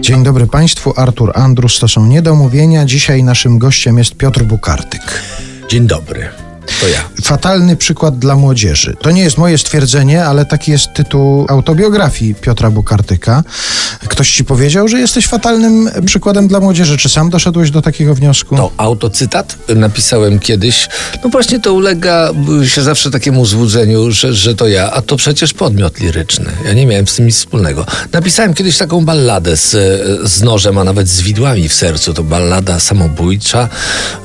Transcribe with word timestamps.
Dzień 0.00 0.22
dobry 0.22 0.46
Państwu, 0.46 0.92
Artur 0.96 1.32
Andrus, 1.34 1.78
to 1.78 1.88
są 1.88 2.06
Niedomówienia. 2.06 2.84
Dzisiaj 2.84 3.22
naszym 3.22 3.58
gościem 3.58 3.98
jest 3.98 4.16
Piotr 4.16 4.44
Bukartyk. 4.44 5.22
Dzień 5.68 5.86
dobry. 5.86 6.47
To 6.80 6.88
ja. 6.88 7.08
Fatalny 7.22 7.76
przykład 7.76 8.18
dla 8.18 8.36
młodzieży. 8.36 8.96
To 9.02 9.10
nie 9.10 9.22
jest 9.22 9.38
moje 9.38 9.58
stwierdzenie, 9.58 10.24
ale 10.24 10.44
taki 10.44 10.70
jest 10.70 10.92
tytuł 10.94 11.46
autobiografii 11.48 12.34
Piotra 12.34 12.70
Bukartyka. 12.70 13.42
Ktoś 14.08 14.32
ci 14.32 14.44
powiedział, 14.44 14.88
że 14.88 14.98
jesteś 14.98 15.26
fatalnym 15.26 15.90
przykładem 16.06 16.48
dla 16.48 16.60
młodzieży. 16.60 16.98
Czy 16.98 17.08
sam 17.08 17.30
doszedłeś 17.30 17.70
do 17.70 17.82
takiego 17.82 18.14
wniosku? 18.14 18.56
To 18.56 18.72
autocytat 18.76 19.56
napisałem 19.76 20.38
kiedyś. 20.38 20.88
No 21.24 21.30
właśnie 21.30 21.60
to 21.60 21.72
ulega 21.72 22.30
się 22.66 22.82
zawsze 22.82 23.10
takiemu 23.10 23.46
złudzeniu, 23.46 24.10
że, 24.10 24.34
że 24.34 24.54
to 24.54 24.68
ja, 24.68 24.90
a 24.90 25.02
to 25.02 25.16
przecież 25.16 25.54
podmiot 25.54 26.00
liryczny. 26.00 26.46
Ja 26.64 26.72
nie 26.72 26.86
miałem 26.86 27.06
z 27.06 27.14
tym 27.14 27.26
nic 27.26 27.36
wspólnego. 27.36 27.86
Napisałem 28.12 28.54
kiedyś 28.54 28.78
taką 28.78 29.04
balladę 29.04 29.56
z, 29.56 29.70
z 30.30 30.42
nożem, 30.42 30.78
a 30.78 30.84
nawet 30.84 31.08
z 31.08 31.20
widłami 31.20 31.68
w 31.68 31.74
sercu. 31.74 32.14
To 32.14 32.22
ballada 32.22 32.80
samobójcza. 32.80 33.68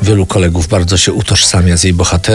Wielu 0.01 0.25
kolegów 0.25 0.67
bardzo 0.67 0.97
się 0.97 1.13
utożsamia 1.13 1.77
z 1.77 1.83
jej 1.83 1.93
bohaterem. 1.93 2.32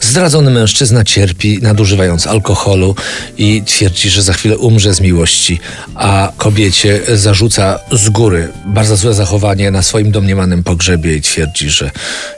Zdradzony 0.00 0.50
mężczyzna 0.50 1.04
cierpi, 1.04 1.58
nadużywając 1.62 2.26
alkoholu 2.26 2.94
i 3.38 3.62
twierdzi, 3.66 4.10
że 4.10 4.22
za 4.22 4.32
chwilę 4.32 4.58
umrze 4.58 4.94
z 4.94 5.00
miłości, 5.00 5.60
a 5.94 6.32
kobiecie 6.36 7.00
zarzuca 7.14 7.78
z 7.92 8.08
góry 8.08 8.48
bardzo 8.66 8.96
złe 8.96 9.14
zachowanie 9.14 9.70
na 9.70 9.82
swoim 9.82 10.12
domniemanym 10.12 10.64
pogrzebie 10.64 11.16
i 11.16 11.20
twierdzi, 11.20 11.70
że 11.70 11.90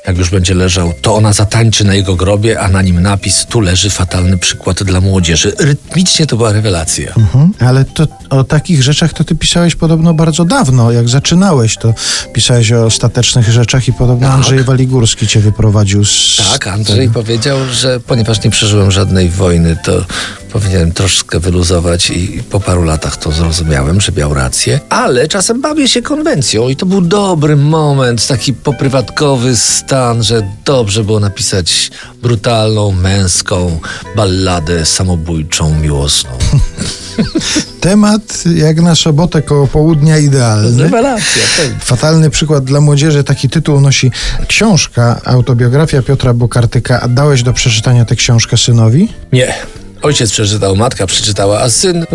jak 0.07 0.19
już 0.19 0.31
będzie 0.31 0.55
leżał, 0.55 0.93
to 1.03 1.15
ona 1.15 1.33
zatańczy 1.33 1.85
na 1.85 1.95
jego 1.95 2.17
grobie, 2.17 2.61
a 2.61 2.69
na 2.69 2.83
nim 2.83 3.03
napis 3.03 3.47
tu 3.47 3.61
leży 3.61 3.91
fatalny 3.91 4.39
przykład 4.39 4.83
dla 4.83 5.01
młodzieży. 5.01 5.53
Rytmicznie 5.59 6.27
to 6.27 6.37
była 6.37 6.53
rewelacja. 6.53 7.13
Mhm, 7.17 7.53
ale 7.61 7.85
to, 7.85 8.07
o 8.31 8.45
takich 8.45 8.83
rzeczach 8.83 9.13
to 9.13 9.25
ty 9.25 9.35
pisałeś 9.35 9.75
podobno 9.75 10.15
bardzo 10.15 10.45
dawno. 10.45 10.93
Jak 10.93 11.09
zaczynałeś, 11.09 11.77
to 11.77 11.95
pisałeś 12.33 12.73
o 12.73 12.85
ostatecznych 12.85 13.49
rzeczach 13.49 13.89
i 13.89 13.93
podobno 13.93 14.27
Tak. 14.27 14.37
Andrzej 14.37 14.65
Waligórski 14.65 15.27
cię 15.27 15.41
wyprowadził 15.41 16.05
z... 16.05 16.37
Tak, 16.53 16.67
Andrzej 16.67 17.09
powiedział, 17.11 17.59
że 17.73 18.01
ponieważ 18.01 18.45
nie 18.45 18.51
przeżyłem 18.51 18.91
żadnej 18.91 19.31
wojny, 19.31 19.77
to 19.85 20.05
powinienem 20.53 20.93
troszkę 20.93 21.41
wyluzować 21.41 22.11
i 22.11 22.43
po 22.51 22.61
paru 22.61 22.85
latach 22.85 23.17
to 23.17 23.33
zrozumiałem, 23.33 24.01
że 24.01 24.13
miał 24.13 24.35
rację. 24.35 24.81
Ale 24.89 25.29
czasem 25.29 25.61
bawię 25.61 25.89
się 25.89 26.03
konwencją 26.03 26.69
i 26.69 26.77
to 26.77 26.87
był 26.87 27.01
dobry 27.01 27.57
moment, 27.57 28.27
taki 28.27 28.53
poprywatkowy 28.53 29.57
stan, 29.57 30.23
że 30.23 30.43
dobrze 30.65 31.05
było 31.05 31.21
napisać 31.21 31.91
brutalną, 32.23 32.93
męską 32.93 33.81
balladę 34.17 34.87
samobójczą, 34.87 35.75
miłosną. 35.79 36.31
Temat 37.81 38.45
jak 38.57 38.81
na 38.81 38.95
sobotę 38.95 39.43
koło 39.43 39.67
południa 39.67 40.19
idealny. 40.19 40.83
Rewelacja, 40.83 41.43
pewnie. 41.57 41.81
Fatalny 41.81 42.31
przykład 42.31 42.65
dla 42.65 42.81
młodzieży. 42.81 43.25
Taki 43.25 43.49
tytuł 43.49 43.81
nosi 43.81 44.11
książka, 44.49 45.21
autobiografia 45.25 46.03
Piotra 46.03 46.35
Bukartyka. 46.35 47.01
A 47.01 47.09
dałeś 47.09 47.43
do 47.43 47.53
przeczytania 47.53 48.05
tę 48.05 48.17
książkę 48.17 48.57
synowi? 48.57 49.09
Nie. 49.33 49.55
Ojciec 50.03 50.31
przeczytał, 50.31 50.77
matka 50.77 51.07
przeczytała, 51.07 51.61
a 51.61 51.71
syn 51.71 52.07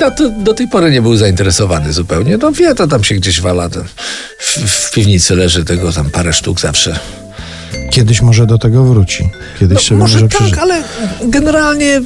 na 0.00 0.10
to, 0.10 0.30
do 0.30 0.54
tej 0.54 0.68
pory 0.68 0.90
nie 0.90 1.02
był 1.02 1.16
zainteresowany 1.16 1.92
zupełnie. 1.92 2.36
No 2.36 2.52
wie, 2.52 2.74
to 2.74 2.86
tam 2.86 3.04
się 3.04 3.14
gdzieś 3.14 3.40
wala. 3.40 3.68
To 3.68 3.80
w, 4.38 4.58
w 4.58 4.90
piwnicy 4.90 5.36
leży 5.36 5.64
tego 5.64 5.92
tam 5.92 6.10
parę 6.10 6.32
sztuk 6.32 6.60
zawsze. 6.60 6.98
Kiedyś 7.90 8.22
może 8.22 8.46
do 8.46 8.58
tego 8.58 8.84
wróci. 8.84 9.30
Kiedyś 9.60 9.78
sobie 9.78 9.98
No, 9.98 10.04
może 10.04 10.20
może 10.20 10.28
tak, 10.28 10.58
ale 10.58 10.82
generalnie 11.24 12.00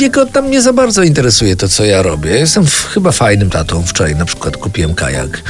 jego 0.00 0.26
tam 0.26 0.50
nie 0.50 0.62
za 0.62 0.72
bardzo 0.72 1.02
interesuje 1.02 1.56
to, 1.56 1.68
co 1.68 1.84
ja 1.84 2.02
robię. 2.02 2.30
Ja 2.30 2.36
Jestem 2.36 2.66
w, 2.66 2.86
chyba 2.86 3.12
fajnym 3.12 3.50
tatą. 3.50 3.82
Wczoraj 3.82 4.16
na 4.16 4.24
przykład 4.24 4.56
kupiłem 4.56 4.94
kajak 4.94 5.42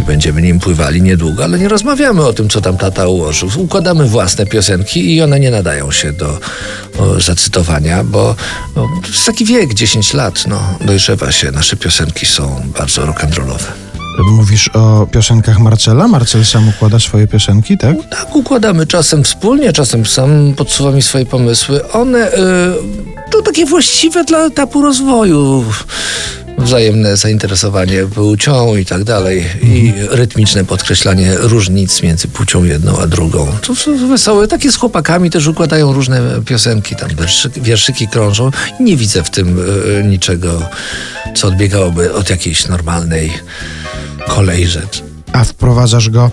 i 0.00 0.04
będziemy 0.04 0.42
nim 0.42 0.60
pływali 0.60 1.02
niedługo, 1.02 1.44
ale 1.44 1.58
nie 1.58 1.68
rozmawiamy 1.68 2.26
o 2.26 2.32
tym, 2.32 2.48
co 2.48 2.60
tam 2.60 2.76
tata 2.76 3.08
ułożył. 3.08 3.50
Układamy 3.56 4.08
własne 4.08 4.46
piosenki 4.46 5.14
i 5.14 5.22
one 5.22 5.40
nie 5.40 5.50
nadają 5.50 5.92
się 5.92 6.12
do 6.12 6.40
o, 6.98 7.20
zacytowania, 7.20 8.04
bo 8.04 8.36
no, 8.76 8.88
to 9.02 9.08
jest 9.08 9.26
taki 9.26 9.44
wiek, 9.44 9.74
10 9.74 10.14
lat, 10.14 10.44
no, 10.46 10.78
dojrzewa 10.80 11.32
się. 11.32 11.50
Nasze 11.50 11.76
piosenki 11.76 12.26
są 12.26 12.62
bardzo 12.78 13.02
rock'n'rollowe. 13.02 13.91
Mówisz 14.18 14.68
o 14.68 15.06
piosenkach 15.06 15.58
Marcela? 15.58 16.08
Marcel 16.08 16.44
sam 16.44 16.68
układa 16.68 16.98
swoje 16.98 17.26
piosenki, 17.26 17.78
tak? 17.78 17.96
Tak, 18.10 18.36
układamy 18.36 18.86
czasem 18.86 19.24
wspólnie, 19.24 19.72
czasem 19.72 20.06
sam 20.06 20.54
podsuwa 20.56 20.90
mi 20.90 21.02
swoje 21.02 21.26
pomysły. 21.26 21.92
One 21.92 22.32
y, 22.32 22.38
to 23.30 23.42
takie 23.42 23.66
właściwe 23.66 24.24
dla 24.24 24.38
etapu 24.38 24.82
rozwoju. 24.82 25.64
Wzajemne 26.58 27.16
zainteresowanie 27.16 28.06
płcią 28.06 28.76
i 28.76 28.86
tak 28.86 29.04
dalej. 29.04 29.44
I 29.62 29.92
rytmiczne 30.10 30.64
podkreślanie 30.64 31.36
różnic 31.38 32.02
między 32.02 32.28
płcią 32.28 32.64
jedną 32.64 32.98
a 32.98 33.06
drugą. 33.06 33.46
To 33.62 33.74
są 33.74 34.08
wesołe. 34.08 34.48
Takie 34.48 34.72
z 34.72 34.76
chłopakami 34.76 35.30
też 35.30 35.46
układają 35.46 35.92
różne 35.92 36.20
piosenki, 36.46 36.96
tam 36.96 37.08
wierszyki, 37.08 37.60
wierszyki 37.60 38.08
krążą. 38.08 38.50
Nie 38.80 38.96
widzę 38.96 39.22
w 39.22 39.30
tym 39.30 39.58
y, 39.58 40.04
niczego, 40.04 40.62
co 41.34 41.48
odbiegałoby 41.48 42.14
od 42.14 42.30
jakiejś 42.30 42.68
normalnej 42.68 43.32
kolei 44.28 44.66
rzeczy. 44.66 45.02
A 45.32 45.44
wprowadzasz 45.44 46.10
go 46.10 46.30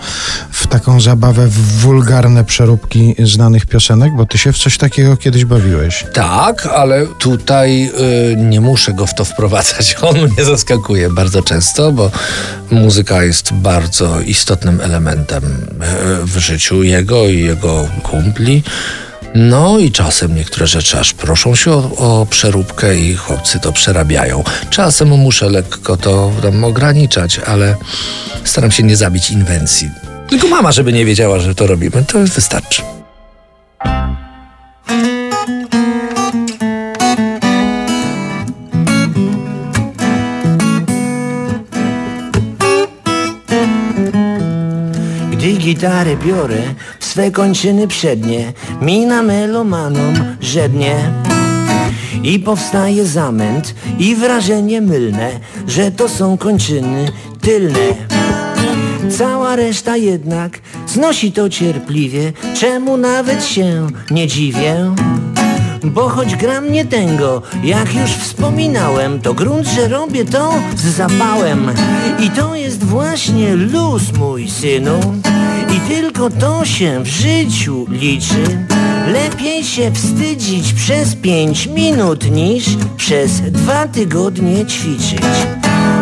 w 0.51 0.67
taką 0.67 1.01
zabawę 1.01 1.47
w 1.47 1.81
wulgarne 1.81 2.44
przeróbki 2.44 3.16
znanych 3.23 3.66
piosenek? 3.66 4.13
Bo 4.17 4.25
ty 4.25 4.38
się 4.38 4.53
w 4.53 4.57
coś 4.57 4.77
takiego 4.77 5.17
kiedyś 5.17 5.45
bawiłeś. 5.45 6.05
Tak, 6.13 6.66
ale 6.66 7.07
tutaj 7.07 7.91
y, 8.31 8.35
nie 8.35 8.61
muszę 8.61 8.94
go 8.94 9.05
w 9.05 9.16
to 9.16 9.25
wprowadzać. 9.25 9.95
On 10.01 10.16
mnie 10.16 10.45
zaskakuje 10.45 11.09
bardzo 11.09 11.44
często, 11.44 11.91
bo 11.91 12.11
muzyka 12.72 13.23
jest 13.23 13.53
bardzo 13.53 14.21
istotnym 14.21 14.81
elementem 14.81 15.44
y, 15.44 16.25
w 16.25 16.38
życiu 16.38 16.83
jego 16.83 17.27
i 17.27 17.39
jego 17.39 17.88
kumpli. 18.03 18.63
No 19.35 19.79
i 19.79 19.91
czasem 19.91 20.35
niektóre 20.35 20.67
rzeczy 20.67 21.00
aż 21.00 21.13
proszą 21.13 21.56
się 21.56 21.72
o, 21.72 21.91
o 21.97 22.25
przeróbkę 22.25 22.95
i 22.95 23.16
chłopcy 23.16 23.59
to 23.59 23.72
przerabiają. 23.72 24.44
Czasem 24.69 25.07
muszę 25.07 25.50
lekko 25.50 25.97
to 25.97 26.31
tam 26.41 26.63
ograniczać, 26.63 27.39
ale 27.39 27.75
staram 28.44 28.72
się 28.72 28.84
nie 28.84 28.95
zabić 28.95 29.31
inwencji. 29.31 29.89
Tylko 30.29 30.47
mama, 30.47 30.72
żeby 30.72 30.94
nie 30.94 31.06
wiedziała, 31.06 31.39
że 31.39 31.56
to 31.56 31.68
robimy, 31.68 32.06
to 32.07 32.19
wystarczy. 32.19 32.81
Gdy 45.31 45.51
gitarę 45.53 46.18
biorę 46.18 46.62
swe 47.09 47.31
kończyny 47.31 47.87
przednie, 47.87 48.53
mina 48.81 49.23
melomanom 49.23 50.13
żednie. 50.41 50.95
I 52.23 52.39
powstaje 52.39 53.05
zamęt 53.05 53.75
i 53.99 54.15
wrażenie 54.15 54.81
mylne, 54.81 55.31
że 55.67 55.91
to 55.91 56.09
są 56.09 56.37
kończyny 56.37 57.11
tylne. 57.41 57.87
Cała 59.17 59.55
reszta 59.55 59.97
jednak 59.97 60.59
znosi 60.87 61.31
to 61.31 61.49
cierpliwie, 61.49 62.33
czemu 62.59 62.97
nawet 62.97 63.45
się 63.45 63.87
nie 64.11 64.27
dziwię. 64.27 64.95
Bo 65.84 66.09
choć 66.09 66.35
gram 66.35 66.72
nie 66.72 66.85
tęgo, 66.85 67.41
jak 67.63 67.95
już 67.95 68.12
wspominałem, 68.12 69.22
to 69.22 69.34
grunt, 69.34 69.67
że 69.67 69.88
robię 69.88 70.25
to 70.25 70.53
z 70.75 70.84
zapałem. 70.84 71.72
I 72.19 72.29
to 72.29 72.56
jest 72.56 72.84
właśnie 72.84 73.56
luz, 73.56 74.01
mój 74.19 74.50
synu. 74.50 75.00
I 75.75 75.79
tylko 75.79 76.29
to 76.29 76.66
się 76.66 77.03
w 77.03 77.07
życiu 77.07 77.85
liczy. 77.89 78.66
Lepiej 79.07 79.63
się 79.63 79.91
wstydzić 79.91 80.73
przez 80.73 81.16
pięć 81.16 81.68
minut 81.68 82.31
niż 82.31 82.66
przez 82.97 83.41
dwa 83.41 83.88
tygodnie 83.88 84.66
ćwiczyć. 84.66 85.23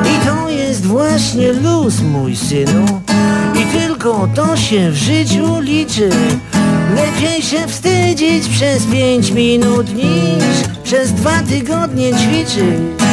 I 0.05 0.25
to 0.25 0.49
jest 0.49 0.85
właśnie 0.85 1.53
luz, 1.53 2.01
mój 2.01 2.35
synu. 2.35 3.01
I 3.55 3.79
tylko 3.79 4.27
to 4.35 4.57
się 4.57 4.91
w 4.91 4.95
życiu 4.95 5.59
liczy. 5.59 6.09
Lepiej 6.95 7.41
się 7.41 7.67
wstydzić 7.67 8.49
przez 8.49 8.85
pięć 8.85 9.31
minut 9.31 9.95
niż 9.95 10.83
przez 10.83 11.13
dwa 11.13 11.41
tygodnie 11.49 12.11
ćwiczyć. 12.13 13.06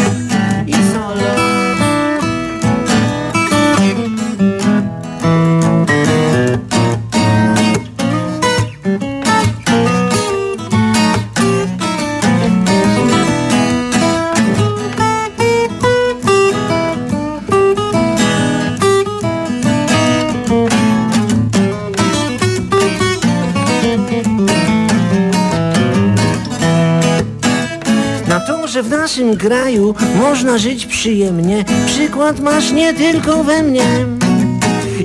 Że 28.74 28.82
w 28.82 28.90
naszym 28.90 29.36
kraju 29.36 29.94
można 30.20 30.58
żyć 30.58 30.86
przyjemnie 30.86 31.64
Przykład 31.86 32.40
masz 32.40 32.72
nie 32.72 32.94
tylko 32.94 33.44
we 33.44 33.62
mnie 33.62 34.06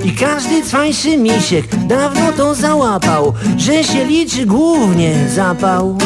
i 0.04 0.12
każdy 0.12 0.62
cwańszy 0.62 1.16
misiek 1.16 1.76
dawno 1.86 2.32
to 2.32 2.54
załapał, 2.54 3.32
że 3.56 3.84
się 3.84 4.04
liczy 4.04 4.46
głównie 4.46 5.14
zapał. 5.34 5.98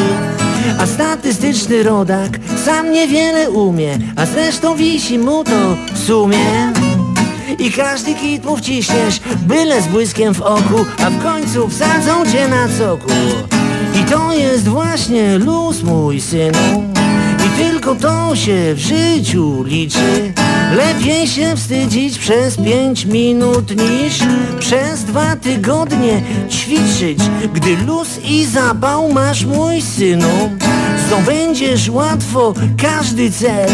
A 0.78 0.87
statystyczny 0.87 1.82
rodak 1.82 2.38
sam 2.64 2.93
niewiele 2.93 3.50
umie, 3.50 3.99
a 4.16 4.26
zresztą 4.26 4.76
wisi 4.76 5.19
mu 5.19 5.44
to 5.44 5.76
w 5.94 5.99
sumie. 5.99 6.72
I 7.58 7.72
każdy 7.72 8.14
kit 8.14 8.44
mu 8.44 8.56
wciśniesz, 8.56 9.20
byle 9.43 9.82
z 9.82 9.87
błyskiem 9.87 10.34
w 10.34 10.43
oku, 10.43 10.87
a 11.06 11.11
w 11.11 11.22
końcu 11.22 11.69
wsadzą 11.69 12.26
cię 12.32 12.49
na 12.49 12.69
coku. 12.78 13.11
I 14.00 14.05
to 14.11 14.32
jest 14.32 14.69
właśnie 14.69 15.38
luz, 15.38 15.82
mój 15.82 16.20
synu. 16.20 16.94
Tylko 17.56 17.94
to 17.94 18.36
się 18.36 18.74
w 18.74 18.78
życiu 18.78 19.62
liczy. 19.62 20.32
Lepiej 20.76 21.26
się 21.26 21.56
wstydzić 21.56 22.18
przez 22.18 22.56
pięć 22.56 23.04
minut 23.04 23.70
niż 23.76 24.18
przez 24.58 25.04
dwa 25.04 25.36
tygodnie 25.36 26.22
ćwiczyć. 26.50 27.18
Gdy 27.54 27.76
luz 27.76 28.08
i 28.24 28.44
zapał 28.44 29.12
masz, 29.12 29.44
mój 29.44 29.82
synu, 29.82 30.50
zdobędziesz 31.06 31.88
łatwo 31.88 32.54
każdy 32.82 33.30
cel. 33.30 33.70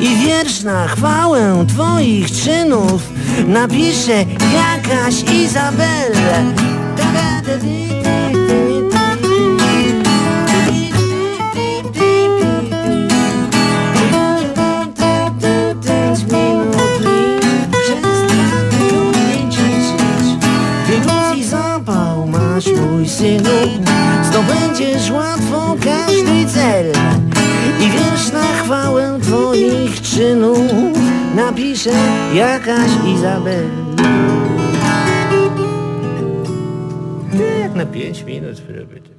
I 0.00 0.16
wiersz 0.26 0.62
na 0.62 0.88
chwałę 0.88 1.64
twoich 1.68 2.30
czynów 2.30 3.02
napisze 3.46 4.24
jakaś 4.54 5.14
Izabel. 5.44 6.12
Synu, 23.16 23.82
zdobędziesz 24.22 25.10
łatwo 25.10 25.76
każdy 25.84 26.46
cel. 26.54 26.86
I 27.80 27.90
wiersz 27.90 28.32
na 28.32 28.44
chwałę 28.44 29.18
twoich 29.22 30.00
czynów 30.00 30.58
napisze 31.34 31.90
jakaś 32.34 32.90
Izabel. 33.14 33.64
Jak 37.62 37.74
na 37.74 37.86
pięć 37.86 38.22
minut, 38.22 38.60
proszę. 38.60 39.15